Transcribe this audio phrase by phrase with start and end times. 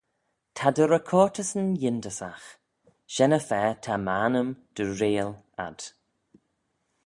[0.55, 2.47] Ta dty recortyssyn yindyssagh:
[3.13, 5.33] shen-y-fa ta m'annym dy reayll
[5.65, 5.79] ad.